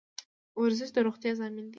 [0.61, 1.69] ورزش د روغتیا ضامن دی